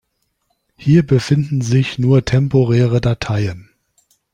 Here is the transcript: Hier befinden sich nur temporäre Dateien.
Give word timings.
Hier 0.77 1.05
befinden 1.05 1.61
sich 1.61 1.99
nur 1.99 2.25
temporäre 2.25 3.01
Dateien. 3.01 3.69